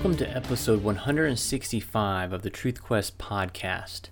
[0.00, 4.08] Welcome to episode 165 of the Truth Quest podcast.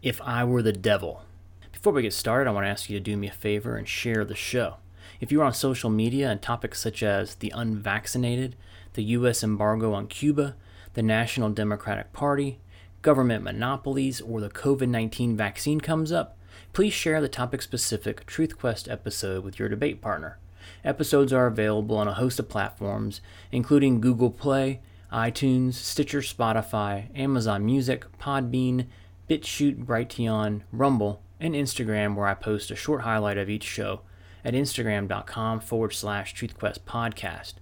[0.00, 1.24] If I Were the Devil.
[1.72, 3.88] Before we get started, I want to ask you to do me a favor and
[3.88, 4.76] share the show.
[5.20, 8.54] If you're on social media and topics such as the unvaccinated,
[8.92, 9.42] the U.S.
[9.42, 10.54] embargo on Cuba,
[10.94, 12.60] the National Democratic Party,
[13.02, 16.38] government monopolies, or the COVID 19 vaccine comes up,
[16.72, 20.38] please share the topic specific Truth Quest episode with your debate partner.
[20.84, 24.78] Episodes are available on a host of platforms, including Google Play,
[25.12, 28.86] iTunes, Stitcher, Spotify, Amazon Music, Podbean,
[29.28, 34.00] BitChute, Brighteon, Rumble, and Instagram, where I post a short highlight of each show
[34.44, 37.54] at instagram.com forward slash truthquest podcast.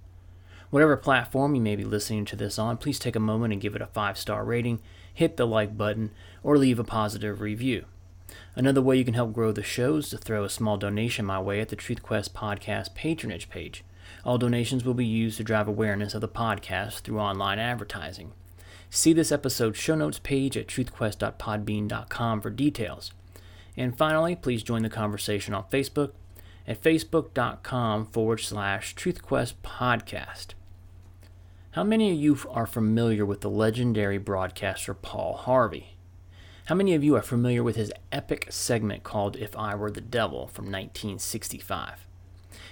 [0.69, 3.75] Whatever platform you may be listening to this on, please take a moment and give
[3.75, 4.79] it a five star rating,
[5.13, 6.11] hit the like button,
[6.43, 7.85] or leave a positive review.
[8.55, 11.41] Another way you can help grow the show is to throw a small donation my
[11.41, 13.83] way at the TruthQuest podcast patronage page.
[14.23, 18.33] All donations will be used to drive awareness of the podcast through online advertising.
[18.89, 23.11] See this episode's show notes page at truthquest.podbean.com for details.
[23.77, 26.11] And finally, please join the conversation on Facebook
[26.67, 30.47] at facebook.com forward slash truthquest podcast.
[31.71, 35.95] How many of you are familiar with the legendary broadcaster Paul Harvey?
[36.65, 40.01] How many of you are familiar with his epic segment called If I Were the
[40.01, 42.05] Devil from 1965?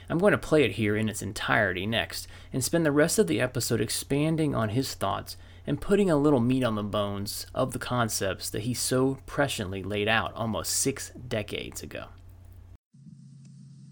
[0.09, 3.27] I'm going to play it here in its entirety next and spend the rest of
[3.27, 7.73] the episode expanding on his thoughts and putting a little meat on the bones of
[7.73, 12.05] the concepts that he so presciently laid out almost six decades ago.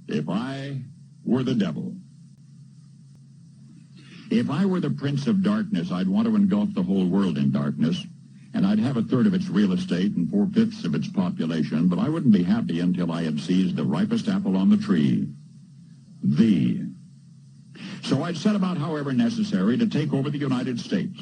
[0.08, 0.81] If I
[1.23, 1.93] were the devil,
[4.31, 7.52] if I were the prince of darkness, I'd want to engulf the whole world in
[7.52, 8.05] darkness,
[8.53, 11.99] and I'd have a third of its real estate and four-fifths of its population, but
[11.99, 15.27] I wouldn't be happy until I had seized the ripest apple on the tree,
[16.28, 16.83] thee.
[18.03, 21.20] So I'd set about, however necessary, to take over the United States.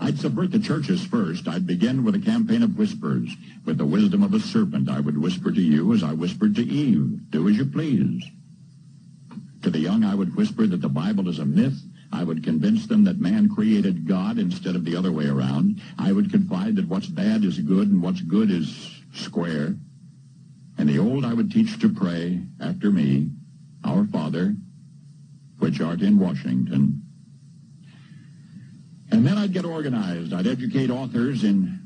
[0.00, 1.46] I'd subvert the churches first.
[1.46, 3.30] I'd begin with a campaign of whispers.
[3.64, 6.62] With the wisdom of a serpent, I would whisper to you as I whispered to
[6.62, 8.24] Eve, do as you please.
[9.62, 11.80] To the young, I would whisper that the Bible is a myth.
[12.12, 15.80] I would convince them that man created God instead of the other way around.
[15.98, 19.74] I would confide that what's bad is good and what's good is square.
[20.76, 23.30] And the old I would teach to pray after me,
[23.84, 24.54] Our Father,
[25.58, 27.02] which art in Washington.
[29.10, 30.32] And then I'd get organized.
[30.32, 31.83] I'd educate authors in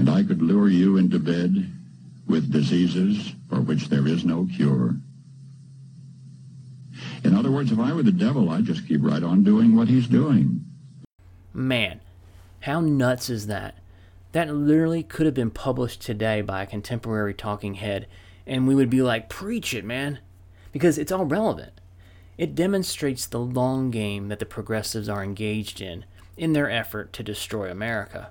[0.00, 1.70] and I could lure you into bed
[2.26, 4.94] with diseases for which there is no cure.
[7.22, 9.88] In other words, if I were the devil, I'd just keep right on doing what
[9.88, 10.64] he's doing.
[11.52, 12.00] Man,
[12.60, 13.74] how nuts is that?
[14.32, 18.06] That literally could have been published today by a contemporary talking head,
[18.46, 20.20] and we would be like, preach it, man.
[20.72, 21.78] Because it's all relevant.
[22.38, 26.06] It demonstrates the long game that the progressives are engaged in
[26.38, 28.30] in their effort to destroy America.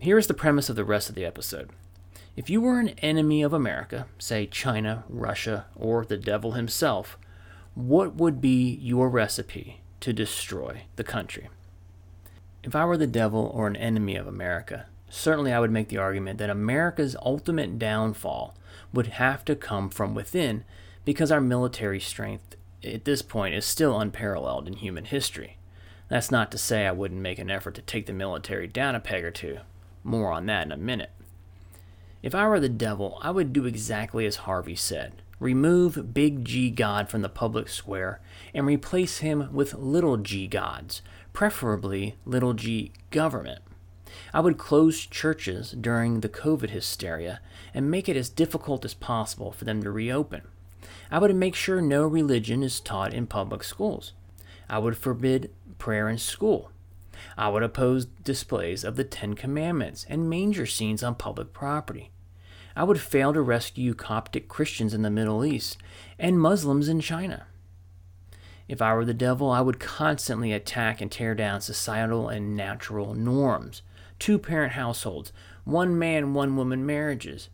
[0.00, 1.68] Here is the premise of the rest of the episode.
[2.34, 7.18] If you were an enemy of America, say China, Russia, or the devil himself,
[7.74, 11.50] what would be your recipe to destroy the country?
[12.62, 15.98] If I were the devil or an enemy of America, certainly I would make the
[15.98, 18.54] argument that America's ultimate downfall
[18.94, 20.64] would have to come from within
[21.04, 25.58] because our military strength at this point is still unparalleled in human history.
[26.08, 29.00] That's not to say I wouldn't make an effort to take the military down a
[29.00, 29.58] peg or two.
[30.02, 31.10] More on that in a minute.
[32.22, 36.70] If I were the devil, I would do exactly as Harvey said remove Big G
[36.70, 38.20] God from the public square
[38.54, 41.00] and replace him with little g gods,
[41.32, 43.60] preferably little g government.
[44.34, 47.40] I would close churches during the COVID hysteria
[47.72, 50.42] and make it as difficult as possible for them to reopen.
[51.10, 54.12] I would make sure no religion is taught in public schools.
[54.68, 56.70] I would forbid prayer in school.
[57.36, 62.10] I would oppose displays of the Ten Commandments and manger scenes on public property.
[62.76, 65.76] I would fail to rescue Coptic Christians in the Middle East
[66.18, 67.46] and Muslims in China.
[68.68, 73.14] If I were the devil, I would constantly attack and tear down societal and natural
[73.14, 73.82] norms,
[74.20, 75.32] two parent households,
[75.64, 77.48] one man, one woman marriages.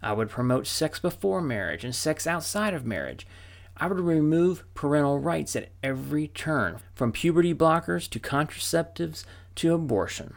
[0.00, 3.26] I would promote sex before marriage and sex outside of marriage.
[3.80, 9.24] I would remove parental rights at every turn, from puberty blockers to contraceptives
[9.54, 10.34] to abortion.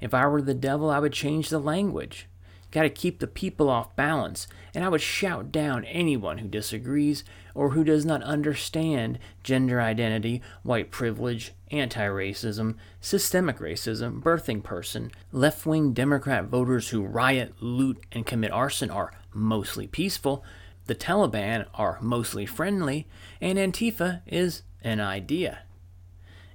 [0.00, 2.26] If I were the devil, I would change the language.
[2.70, 7.24] Got to keep the people off balance, and I would shout down anyone who disagrees
[7.54, 15.10] or who does not understand gender identity, white privilege, anti racism, systemic racism, birthing person,
[15.30, 20.42] left wing Democrat voters who riot, loot, and commit arson are mostly peaceful,
[20.90, 23.06] the Taliban are mostly friendly,
[23.40, 25.60] and Antifa is an idea.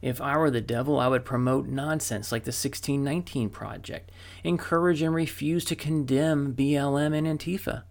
[0.02, 4.12] If I were the devil, I would promote nonsense like the 1619 Project,
[4.44, 7.84] encourage and refuse to condemn BLM and Antifa.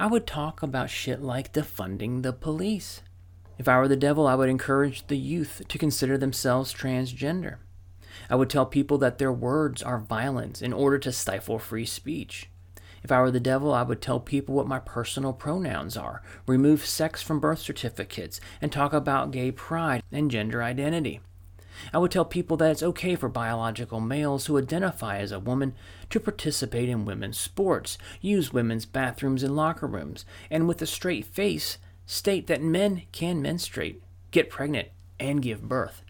[0.00, 3.02] I would talk about shit like defunding the police.
[3.58, 7.56] If I were the devil, I would encourage the youth to consider themselves transgender.
[8.30, 12.48] I would tell people that their words are violence in order to stifle free speech.
[13.04, 16.86] If I were the devil, I would tell people what my personal pronouns are, remove
[16.86, 21.20] sex from birth certificates, and talk about gay pride and gender identity.
[21.92, 25.74] I would tell people that it's okay for biological males who identify as a woman
[26.08, 31.26] to participate in women's sports, use women's bathrooms and locker rooms, and with a straight
[31.26, 34.88] face state that men can menstruate, get pregnant,
[35.20, 36.02] and give birth.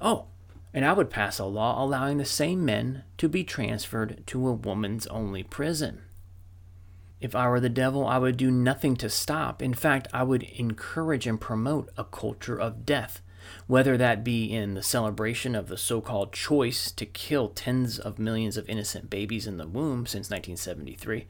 [0.00, 0.26] Oh,
[0.72, 4.52] and I would pass a law allowing the same men to be transferred to a
[4.52, 6.02] woman's only prison.
[7.20, 9.62] If I were the devil, I would do nothing to stop.
[9.62, 13.22] In fact, I would encourage and promote a culture of death
[13.66, 18.18] whether that be in the celebration of the so called choice to kill tens of
[18.18, 21.26] millions of innocent babies in the womb since 1973,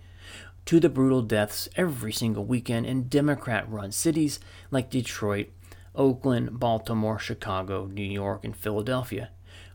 [0.64, 4.38] to the brutal deaths every single weekend in Democrat run cities
[4.70, 5.49] like Detroit,
[5.94, 9.31] Oakland, Baltimore, Chicago, New York, and Philadelphia,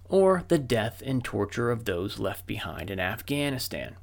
[0.06, 3.96] or the death and torture of those left behind in Afghanistan.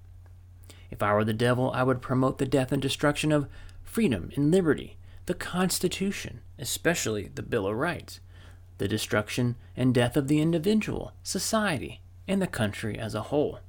[0.91, 3.49] If I were the devil, I would promote the death and destruction of
[3.83, 4.97] freedom and liberty,
[5.27, 8.21] the Constitution, especially the Bill of Rights,
[8.79, 13.61] the destruction and death of the individual, society, and the country as a whole.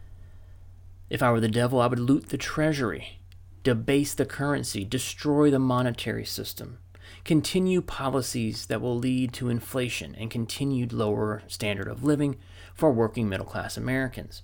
[1.10, 3.20] If I were the devil, I would loot the treasury,
[3.63, 6.80] debase the currency, destroy the monetary system,
[7.25, 12.38] continue policies that will lead to inflation and continued lower standard of living
[12.74, 14.42] for working middle class Americans.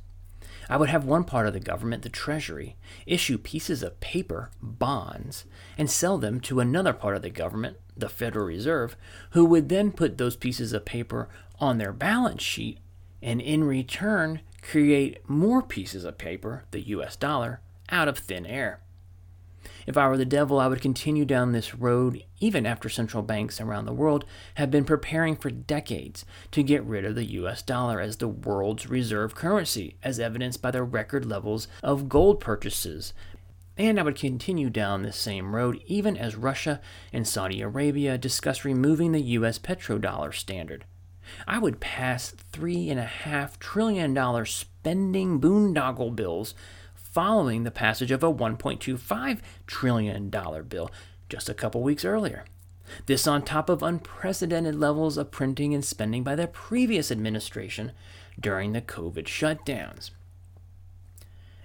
[0.69, 2.75] I would have one part of the government, the Treasury,
[3.05, 5.45] issue pieces of paper, bonds,
[5.77, 8.95] and sell them to another part of the government, the Federal Reserve,
[9.31, 11.29] who would then put those pieces of paper
[11.59, 12.79] on their balance sheet
[13.21, 18.81] and in return create more pieces of paper, the US dollar, out of thin air.
[19.87, 23.61] If I were the devil, I would continue down this road even after central banks
[23.61, 24.25] around the world
[24.55, 28.89] have been preparing for decades to get rid of the US dollar as the world's
[28.89, 33.13] reserve currency, as evidenced by the record levels of gold purchases.
[33.77, 36.81] And I would continue down this same road even as Russia
[37.13, 40.83] and Saudi Arabia discuss removing the US petrodollar standard.
[41.47, 46.55] I would pass $3.5 trillion spending boondoggle bills
[47.17, 50.91] following the passage of a $1.25 trillion bill
[51.29, 52.45] just a couple weeks earlier.
[53.07, 57.91] This on top of unprecedented levels of printing and spending by the previous administration
[58.39, 60.11] during the COVID shutdowns.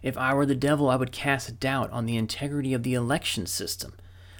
[0.02, 3.44] If I were the devil, I would cast doubt on the integrity of the election
[3.44, 3.92] system.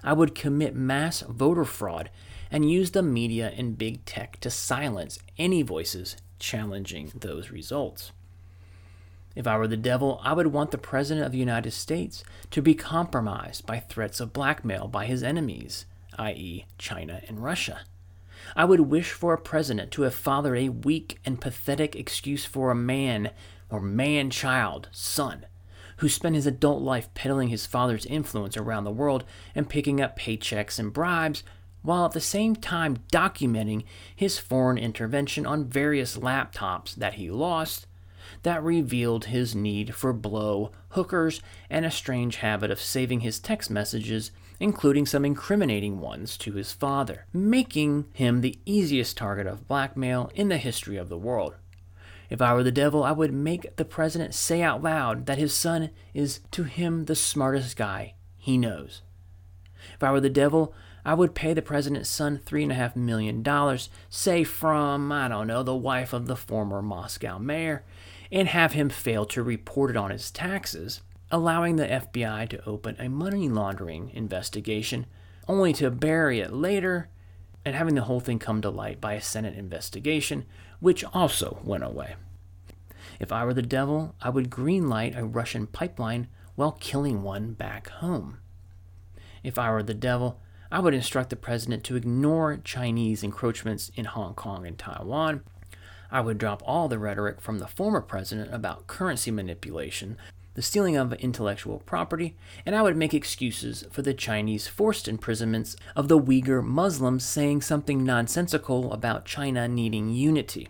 [0.03, 2.09] I would commit mass voter fraud
[2.51, 8.13] and use the media and big tech to silence any voices challenging those results.
[9.35, 12.61] If I were the devil, I would want the President of the United States to
[12.61, 15.87] be compromised by threats of blackmail by his enemies,
[16.19, 17.81] i.e., China and Russia.
[18.57, 22.71] I would wish for a president to have fathered a weak and pathetic excuse for
[22.71, 23.31] a man
[23.71, 25.47] or man child, son,
[25.99, 29.25] who spent his adult life peddling his father's influence around the world
[29.55, 31.43] and picking up paychecks and bribes,
[31.83, 33.85] while at the same time documenting
[34.15, 37.87] his foreign intervention on various laptops that he lost
[38.43, 43.71] that revealed his need for blow, hookers, and a strange habit of saving his text
[43.71, 50.31] messages, including some incriminating ones, to his father, making him the easiest target of blackmail
[50.35, 51.55] in the history of the world.
[52.31, 55.55] If I were the devil, I would make the president say out loud that his
[55.55, 59.03] son is to him the smartest guy he knows.
[59.95, 63.45] If I were the devil, I would pay the president's son $3.5 million,
[64.09, 67.85] say from, I don't know, the wife of the former Moscow mayor,
[68.33, 72.97] and have him fail to report it on his taxes, allowing the FBI to open
[72.99, 75.05] a money laundering investigation,
[75.47, 77.11] only to bury it later
[77.65, 80.47] and having the whole thing come to light by a Senate investigation,
[80.81, 82.17] which also went away.
[83.21, 87.89] If I were the devil, I would greenlight a Russian pipeline while killing one back
[87.89, 88.39] home.
[89.45, 94.07] If I were the devil, I would instruct the president to ignore Chinese encroachments in
[94.07, 95.43] Hong Kong and Taiwan
[96.13, 100.19] I would drop all the rhetoric from the former president about currency manipulation,
[100.53, 105.75] the stealing of intellectual property, and I would make excuses for the Chinese forced imprisonments
[105.97, 110.69] of the Uyghur Muslims saying something nonsensical about China needing unity.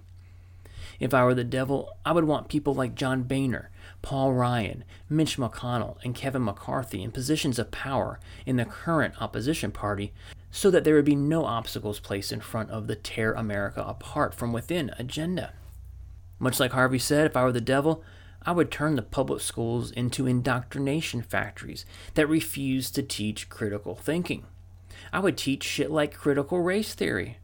[1.00, 3.70] If I were the devil, I would want people like John Boehner,
[4.02, 9.72] Paul Ryan, Mitch McConnell, and Kevin McCarthy in positions of power in the current opposition
[9.72, 10.12] party
[10.52, 14.34] so that there would be no obstacles placed in front of the tear America apart
[14.34, 15.54] from within agenda.
[16.38, 18.04] Much like Harvey said, if I were the devil,
[18.44, 24.44] I would turn the public schools into indoctrination factories that refuse to teach critical thinking.
[25.12, 27.38] I would teach shit like critical race theory.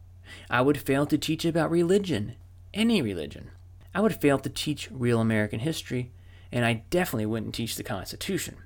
[0.49, 2.35] I would fail to teach about religion,
[2.73, 3.49] any religion.
[3.95, 6.11] I would fail to teach real American history,
[6.51, 8.57] and I definitely wouldn't teach the Constitution.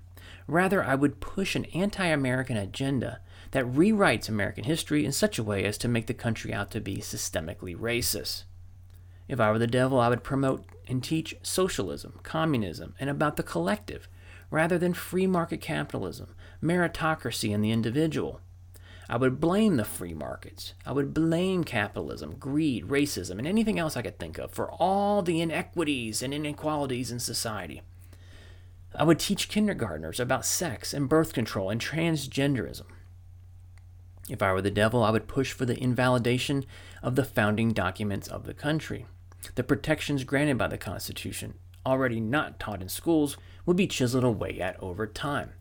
[0.48, 3.22] Rather, I would push an anti American agenda
[3.52, 6.82] that rewrites American history in such a way as to make the country out to
[6.82, 8.44] be systemically racist.
[9.28, 13.44] If I were the devil, I would promote and teach socialism, communism, and about the
[13.44, 14.10] collective,
[14.52, 18.42] rather than free market capitalism, meritocracy, and the individual.
[19.10, 20.74] I would blame the free markets.
[20.86, 25.22] I would blame capitalism, greed, racism, and anything else I could think of for all
[25.22, 27.82] the inequities and inequalities in society.
[28.96, 32.86] I would teach kindergartners about sex and birth control and transgenderism.
[34.30, 36.66] If I were the devil, I would push for the invalidation
[37.02, 39.06] of the founding documents of the country.
[39.56, 43.36] The protections granted by the Constitution, already not taught in schools,
[43.66, 45.54] would be chiseled away at over time.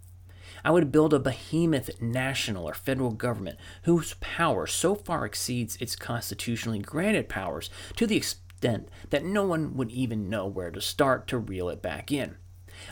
[0.65, 5.97] I would build a behemoth national or federal government whose power so far exceeds its
[5.97, 11.27] constitutionally granted powers to the extent that no one would even know where to start
[11.29, 12.37] to reel it back in.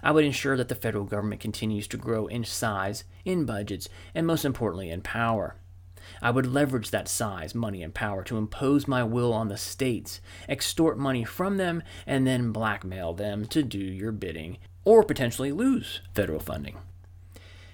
[0.02, 4.26] I would ensure that the federal government continues to grow in size, in budgets, and
[4.26, 5.56] most importantly, in power.
[6.22, 10.20] I would leverage that size, money, and power to impose my will on the states,
[10.48, 16.00] extort money from them, and then blackmail them to do your bidding, or potentially lose
[16.14, 16.78] federal funding.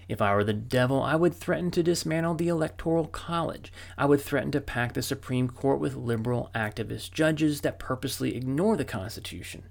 [0.09, 3.73] If I were the devil, I would threaten to dismantle the Electoral College.
[3.99, 8.77] I would threaten to pack the Supreme Court with liberal activist judges that purposely ignore
[8.77, 9.65] the Constitution.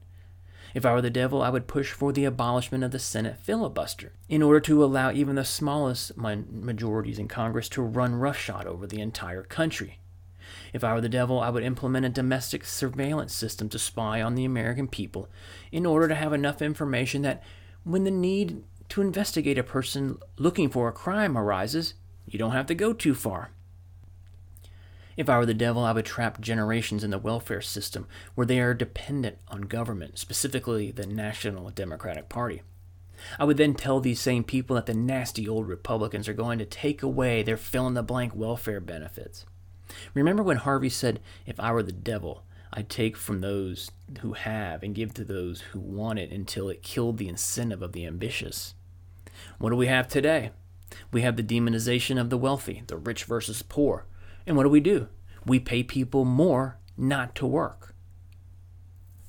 [0.75, 4.12] If I were the devil, I would push for the abolishment of the Senate filibuster
[4.27, 9.00] in order to allow even the smallest majorities in Congress to run roughshod over the
[9.00, 10.00] entire country.
[10.74, 14.36] If I were the devil, I would implement a domestic surveillance system to spy on
[14.36, 15.29] the American people
[15.72, 17.41] in order to have enough information that
[17.86, 21.94] when the need to investigate a person looking for a crime arises,
[22.25, 23.51] you don't have to go too far.
[25.18, 28.60] If I were the devil, I would trap generations in the welfare system where they
[28.60, 32.62] are dependent on government, specifically the National Democratic Party.
[33.40, 36.66] I would then tell these same people that the nasty old Republicans are going to
[36.66, 39.46] take away their fill in the blank welfare benefits.
[40.14, 42.44] Remember when Harvey said, If I were the devil,
[42.74, 46.84] I'd take from those who have and give to those who want it until it
[46.84, 48.74] killed the incentive of the ambitious?
[49.60, 50.52] What do we have today?
[51.12, 54.06] We have the demonization of the wealthy, the rich versus poor,
[54.46, 55.08] and what do we do?
[55.46, 57.94] We pay people more not to work.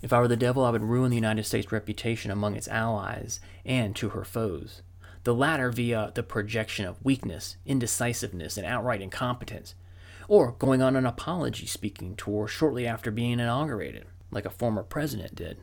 [0.03, 3.41] If I were the devil, I would ruin the United States' reputation among its allies
[3.65, 4.83] and to her foes.
[5.25, 9.75] The latter via the projection of weakness, indecisiveness, and outright incompetence,
[10.29, 15.35] or going on an apology speaking tour shortly after being inaugurated, like a former president
[15.35, 15.59] did.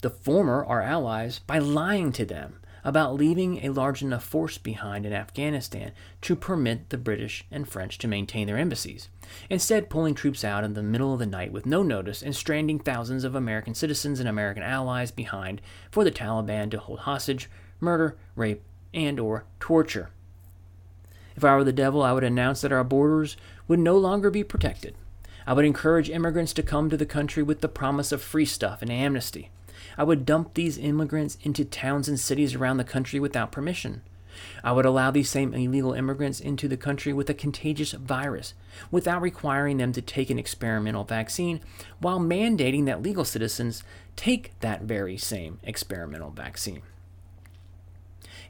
[0.00, 5.04] The former are allies by lying to them about leaving a large enough force behind
[5.04, 5.90] in Afghanistan
[6.20, 9.08] to permit the British and French to maintain their embassies,
[9.50, 12.78] instead, pulling troops out in the middle of the night with no notice and stranding
[12.78, 17.50] thousands of American citizens and American allies behind for the Taliban to hold hostage,
[17.80, 18.62] murder, rape,
[18.94, 20.10] and or torture.
[21.34, 24.44] If I were the devil, I would announce that our borders would no longer be
[24.44, 24.94] protected.
[25.44, 28.80] I would encourage immigrants to come to the country with the promise of free stuff
[28.80, 29.50] and amnesty.
[29.96, 34.02] I would dump these immigrants into towns and cities around the country without permission.
[34.62, 38.54] I would allow these same illegal immigrants into the country with a contagious virus
[38.90, 41.60] without requiring them to take an experimental vaccine
[42.00, 43.82] while mandating that legal citizens
[44.14, 46.82] take that very same experimental vaccine.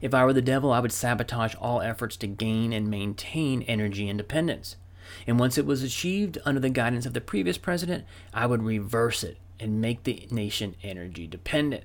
[0.01, 4.09] If I were the devil, I would sabotage all efforts to gain and maintain energy
[4.09, 4.75] independence.
[5.25, 9.23] And once it was achieved under the guidance of the previous president, I would reverse
[9.23, 11.83] it and make the nation energy dependent.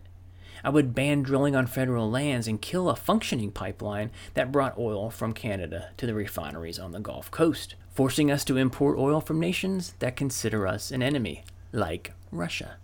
[0.65, 5.11] I would ban drilling on federal lands and kill a functioning pipeline that brought oil
[5.11, 9.41] from Canada to the refineries on the Gulf Coast, forcing us to import oil from
[9.41, 12.77] nations that consider us an enemy, like Russia.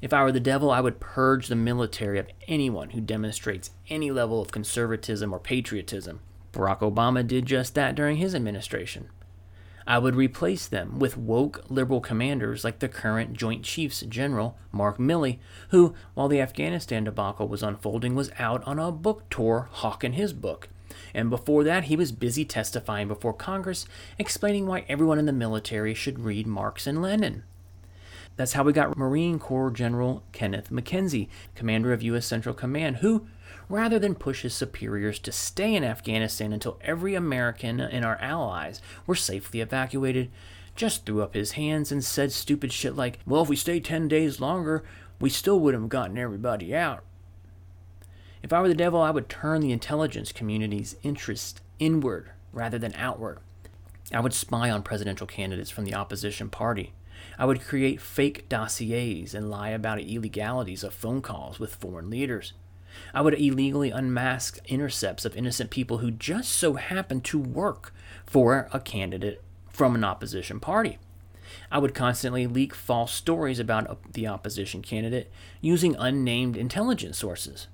[0.00, 4.10] If I were the devil, I would purge the military of anyone who demonstrates any
[4.10, 6.20] level of conservatism or patriotism.
[6.52, 9.10] Barack Obama did just that during his administration.
[9.86, 14.98] I would replace them with woke liberal commanders like the current Joint Chiefs General Mark
[14.98, 15.38] Milley,
[15.70, 20.32] who, while the Afghanistan debacle was unfolding, was out on a book tour hawking his
[20.32, 20.68] book.
[21.14, 23.86] And before that, he was busy testifying before Congress,
[24.18, 27.44] explaining why everyone in the military should read Marx and Lenin.
[28.36, 32.26] That's how we got Marine Corps General Kenneth McKenzie, commander of U.S.
[32.26, 33.26] Central Command, who,
[33.68, 38.80] rather than push his superiors to stay in Afghanistan until every American and our allies
[39.06, 40.30] were safely evacuated,
[40.74, 44.08] just threw up his hands and said stupid shit like, well, if we stayed 10
[44.08, 44.82] days longer,
[45.20, 47.04] we still wouldn't have gotten everybody out.
[48.42, 52.94] If I were the devil, I would turn the intelligence community's interest inward rather than
[52.96, 53.38] outward.
[54.12, 56.92] I would spy on presidential candidates from the opposition party.
[57.42, 62.52] I would create fake dossiers and lie about illegalities of phone calls with foreign leaders.
[63.12, 67.92] I would illegally unmask intercepts of innocent people who just so happen to work
[68.24, 70.98] for a candidate from an opposition party.
[71.68, 75.28] I would constantly leak false stories about the opposition candidate
[75.60, 77.66] using unnamed intelligence sources.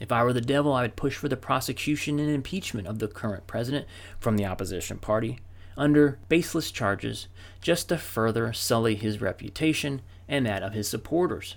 [0.00, 3.06] If I were the devil, I would push for the prosecution and impeachment of the
[3.06, 3.86] current president
[4.18, 5.38] from the opposition party
[5.76, 7.28] under baseless charges
[7.60, 11.56] just to further sully his reputation and that of his supporters.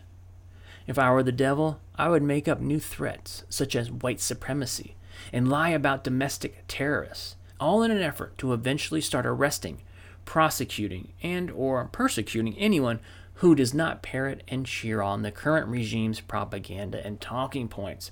[0.87, 4.95] If I were the devil, I would make up new threats, such as white supremacy,
[5.33, 9.81] and lie about domestic terrorists, all in an effort to eventually start arresting,
[10.25, 12.99] prosecuting, and or persecuting anyone
[13.35, 18.11] who does not parrot and cheer on the current regime's propaganda and talking points.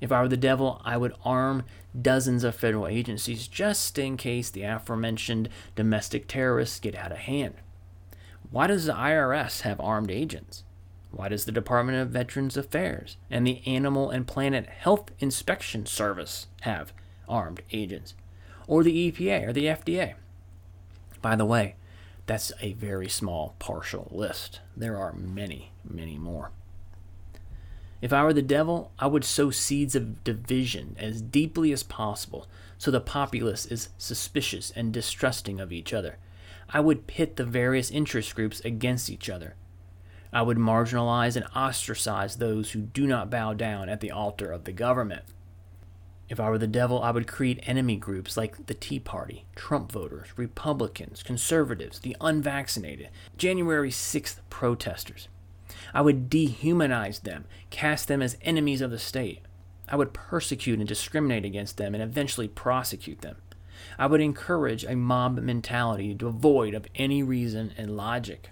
[0.00, 1.64] If I were the devil, I would arm
[2.00, 7.54] dozens of federal agencies just in case the aforementioned domestic terrorists get out of hand.
[8.50, 10.64] Why does the IRS have armed agents?
[11.10, 16.48] Why does the Department of Veterans Affairs and the Animal and Plant Health Inspection Service
[16.62, 16.92] have
[17.28, 18.14] armed agents?
[18.66, 20.14] Or the EPA or the FDA?
[21.22, 21.76] By the way,
[22.26, 24.60] that's a very small partial list.
[24.76, 26.50] There are many, many more.
[28.04, 32.46] If I were the devil, I would sow seeds of division as deeply as possible
[32.76, 36.18] so the populace is suspicious and distrusting of each other.
[36.68, 39.54] I would pit the various interest groups against each other.
[40.34, 44.64] I would marginalize and ostracize those who do not bow down at the altar of
[44.64, 45.22] the government.
[46.28, 49.90] If I were the devil, I would create enemy groups like the Tea Party, Trump
[49.90, 55.28] voters, Republicans, conservatives, the unvaccinated, January 6th protesters.
[55.92, 59.42] I would dehumanize them, cast them as enemies of the state.
[59.88, 63.36] I would persecute and discriminate against them and eventually prosecute them.
[63.98, 68.50] I would encourage a mob mentality devoid of any reason and logic.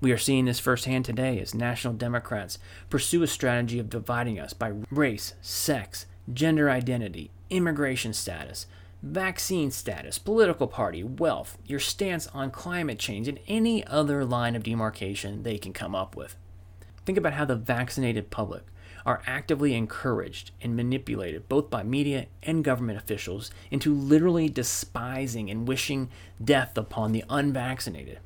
[0.00, 2.58] We are seeing this firsthand today as national Democrats
[2.90, 8.66] pursue a strategy of dividing us by race, sex, gender identity, immigration status,
[9.06, 14.62] vaccine status, political party, wealth, your stance on climate change, and any other line of
[14.62, 16.36] demarcation they can come up with.
[17.04, 18.64] Think about how the vaccinated public
[19.06, 25.68] are actively encouraged and manipulated both by media and government officials into literally despising and
[25.68, 26.10] wishing
[26.44, 28.18] death upon the unvaccinated.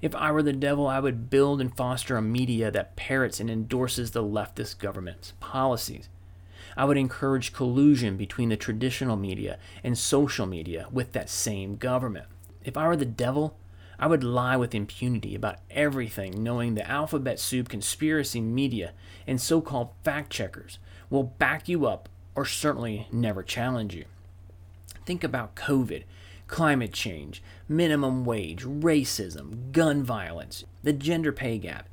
[0.00, 3.50] If I were the devil, I would build and foster a media that parrots and
[3.50, 6.08] endorses the leftist government's policies.
[6.76, 12.26] I would encourage collusion between the traditional media and social media with that same government.
[12.64, 13.56] If I were the devil,
[13.98, 18.92] I would lie with impunity about everything, knowing the alphabet soup conspiracy media
[19.26, 20.78] and so called fact checkers
[21.10, 24.04] will back you up or certainly never challenge you.
[25.06, 26.04] Think about COVID,
[26.46, 31.88] climate change, minimum wage, racism, gun violence, the gender pay gap,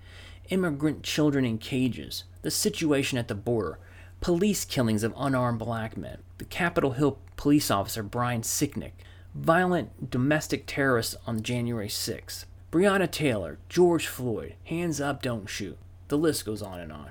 [0.49, 3.77] immigrant children in cages, the situation at the border,
[4.21, 8.91] police killings of unarmed black men, the Capitol Hill police officer Brian Sicknick,
[9.33, 15.77] violent domestic terrorists on January 6th, Breonna Taylor, George Floyd, hands up, don't shoot.
[16.07, 17.09] The list goes on and on.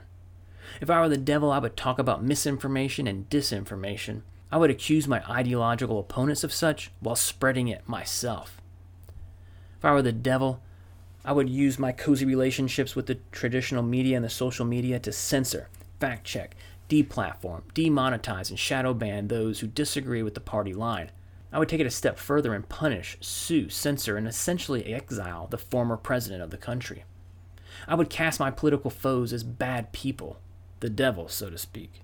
[0.80, 4.22] If I were the devil, I would talk about misinformation and disinformation.
[4.52, 8.60] I would accuse my ideological opponents of such while spreading it myself.
[9.78, 10.62] If I were the devil,
[11.24, 15.12] I would use my cozy relationships with the traditional media and the social media to
[15.12, 15.68] censor,
[15.98, 16.54] fact check,
[16.90, 21.10] deplatform, demonetize, and shadow ban those who disagree with the party line.
[21.52, 25.56] I would take it a step further and punish, sue, censor, and essentially exile the
[25.56, 27.04] former president of the country.
[27.88, 30.38] I would cast my political foes as bad people,
[30.80, 32.02] the devil, so to speak.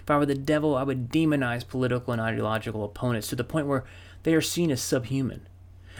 [0.00, 3.66] If I were the devil, I would demonize political and ideological opponents to the point
[3.66, 3.84] where
[4.22, 5.46] they are seen as subhuman.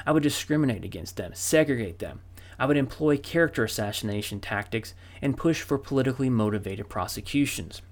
[0.06, 2.22] I would discriminate against them, segregate them.
[2.58, 7.82] I would employ character assassination tactics and push for politically motivated prosecutions.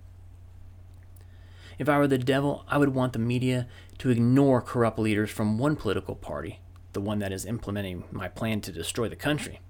[1.81, 3.67] If I were the devil, I would want the media
[4.01, 6.61] to ignore corrupt leaders from one political party,
[6.93, 9.61] the one that is implementing my plan to destroy the country.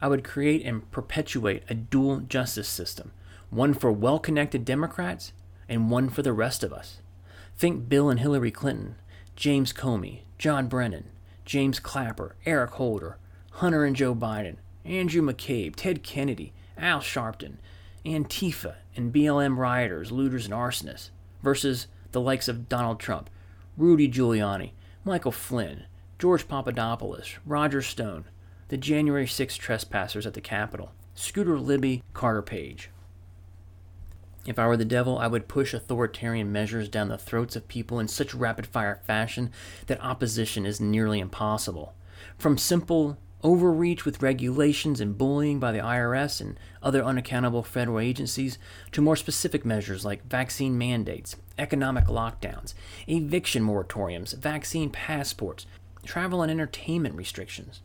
[0.00, 3.12] I would create and perpetuate a dual justice system,
[3.50, 5.34] one for well connected Democrats
[5.68, 7.02] and one for the rest of us.
[7.58, 8.94] Think Bill and Hillary Clinton,
[9.36, 11.10] James Comey, John Brennan,
[11.44, 13.18] James Clapper, Eric Holder,
[13.50, 17.58] Hunter and Joe Biden, Andrew McCabe, Ted Kennedy, Al Sharpton,
[18.06, 21.10] Antifa, and BLM rioters, looters, and arsonists
[21.42, 23.30] versus the likes of Donald Trump,
[23.76, 24.72] Rudy Giuliani,
[25.04, 25.84] Michael Flynn,
[26.18, 28.24] George Papadopoulos, Roger Stone,
[28.68, 32.90] the January 6 trespassers at the Capitol, Scooter Libby, Carter Page.
[34.46, 38.00] If I were the devil, I would push authoritarian measures down the throats of people
[38.00, 39.50] in such rapid fire fashion
[39.86, 41.94] that opposition is nearly impossible.
[42.38, 48.58] From simple overreach with regulations and bullying by the IRS and other unaccountable federal agencies
[48.92, 52.74] to more specific measures like vaccine mandates, economic lockdowns,
[53.08, 55.66] eviction moratoriums, vaccine passports,
[56.04, 57.80] travel and entertainment restrictions.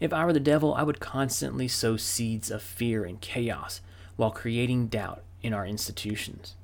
[0.00, 3.80] If I were the devil, I would constantly sow seeds of fear and chaos
[4.16, 6.56] while creating doubt in our institutions.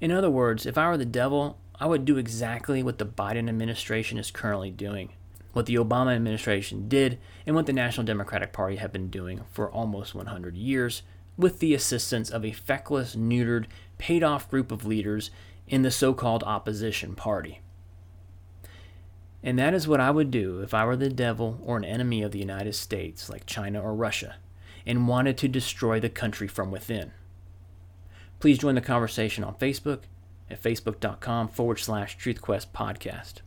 [0.00, 3.48] In other words, if I were the devil, I would do exactly what the Biden
[3.48, 5.10] administration is currently doing
[5.52, 9.70] what the Obama administration did and what the National Democratic Party have been doing for
[9.70, 11.02] almost 100 years,
[11.36, 15.30] with the assistance of a feckless, neutered, paid off group of leaders
[15.66, 17.60] in the so called opposition party.
[19.42, 22.22] And that is what I would do if I were the devil or an enemy
[22.22, 24.36] of the United States, like China or Russia,
[24.84, 27.12] and wanted to destroy the country from within.
[28.40, 30.00] Please join the conversation on Facebook
[30.50, 33.40] at facebook.com forward slash TruthQuest podcast.